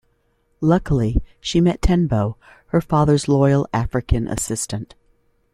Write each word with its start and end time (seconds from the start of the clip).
Luckily, 0.61 1.21
she 1.39 1.61
meets 1.61 1.77
Tenbo, 1.81 2.33
her 2.69 2.81
father's 2.81 3.27
loyal 3.27 3.67
African 3.71 4.27
assistant. 4.27 4.95